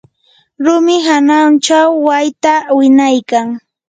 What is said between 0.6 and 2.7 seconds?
rumi hananchaw wayta